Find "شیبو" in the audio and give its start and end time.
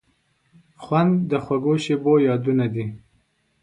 1.83-2.13